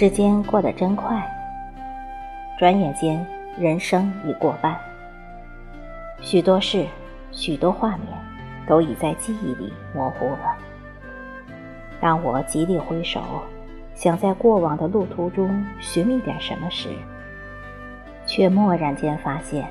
[0.00, 1.30] 时间过得真快，
[2.58, 3.22] 转眼间
[3.58, 4.74] 人生已过半。
[6.22, 6.86] 许多事，
[7.30, 8.06] 许多画面，
[8.66, 10.56] 都已在记忆里模糊了。
[12.00, 13.20] 当我极力挥手，
[13.94, 16.88] 想在过往的路途中寻觅点什么时，
[18.24, 19.68] 却蓦然间发现，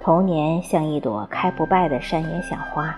[0.00, 2.92] 童年像一朵开不败的山野小花，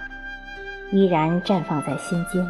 [0.93, 2.43] 依然绽放在心间，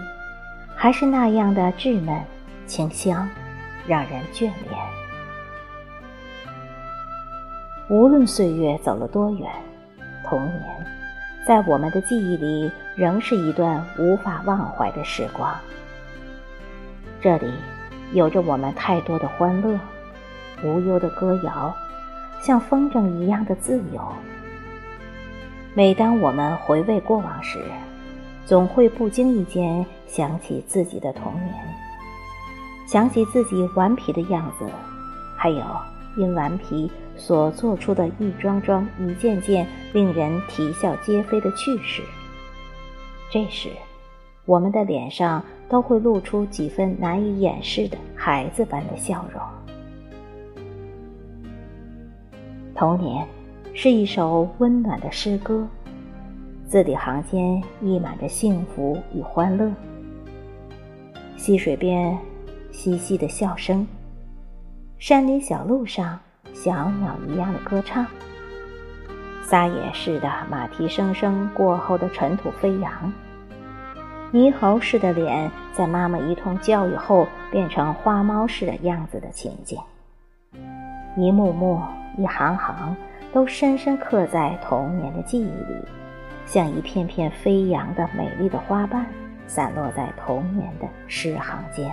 [0.76, 2.16] 还是那样的稚嫩
[2.64, 3.28] 清香。
[3.86, 4.80] 让人眷恋。
[7.88, 9.50] 无论岁月走了多远，
[10.24, 10.62] 童年
[11.46, 15.54] 在我们的记忆里仍是一段无法忘怀的时光。
[17.20, 17.52] 这里
[18.12, 19.78] 有着我们太多的欢乐，
[20.62, 21.74] 无忧的歌谣，
[22.40, 24.12] 像风筝一样的自由。
[25.74, 27.62] 每当我们回味过往时，
[28.44, 31.54] 总会不经意间想起自己的童年。
[32.92, 34.66] 想起自己顽皮的样子，
[35.34, 35.64] 还有
[36.14, 42.02] 因顽皮所做出的一桩桩、一件件令人啼笑皆非的趣事，
[43.30, 43.70] 这时，
[44.44, 49.42] 我们的脸上都会露出几分难以掩饰的孩子般的笑容。
[52.74, 53.26] 童年
[53.72, 55.66] 是一首温暖的诗歌，
[56.66, 59.72] 字里行间溢满着幸福与欢乐。
[61.38, 62.14] 溪水边。
[62.82, 63.86] 嬉戏的笑声，
[64.98, 66.18] 山林小路上
[66.52, 68.04] 小鸟一样的歌唱，
[69.44, 73.12] 撒野似的马蹄声声过后的尘土飞扬，
[74.32, 79.78] 猕猴似的脸在妈妈一通教育后变成花猫似的样子的情景，
[81.16, 81.80] 一幕幕、
[82.18, 82.96] 一行行，
[83.32, 85.84] 都深深刻在童年的记忆里，
[86.46, 89.06] 像一片片飞扬的美丽的花瓣，
[89.46, 91.88] 散落在童年的诗行间。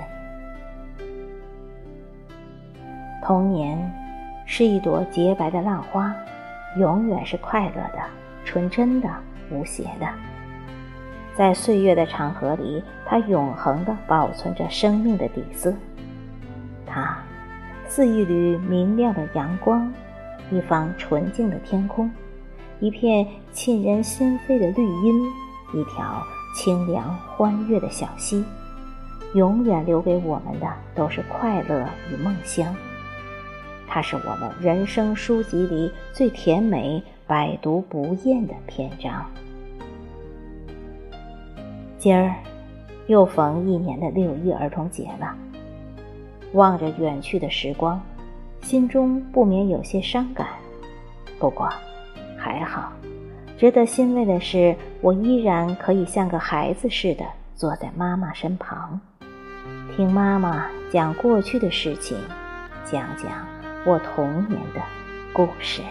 [3.24, 3.78] 童年
[4.46, 6.14] 是一朵洁白的浪花，
[6.78, 8.00] 永远是快乐的、
[8.46, 9.10] 纯真的、
[9.52, 10.08] 无邪的。
[11.36, 15.74] 在岁月的长河里，它永恒地保存着生命的底色。
[16.86, 17.18] 它
[17.88, 19.92] 似一缕明亮的阳光，
[20.52, 22.12] 一方纯净的天空，
[22.80, 25.24] 一片沁人心扉的绿荫，
[25.74, 26.22] 一条
[26.56, 28.44] 清凉欢悦的小溪，
[29.34, 32.76] 永远留给我们的都是快乐与梦乡。
[33.92, 39.26] 它是我们人生书籍里最甜美、百读不厌的篇章。
[41.98, 42.32] 今儿
[43.08, 45.36] 又逢一年的六一儿童节了，
[46.54, 48.00] 望着远去的时光，
[48.62, 50.48] 心中不免有些伤感。
[51.40, 51.68] 不过
[52.38, 52.94] 还好，
[53.58, 59.02] 值得欣慰的是，我依然可以像个孩子似的坐在妈妈身旁，
[59.96, 62.16] 听妈妈讲过去的事情，
[62.86, 63.59] 讲讲。
[63.86, 64.82] 我童年的
[65.32, 65.82] 故事。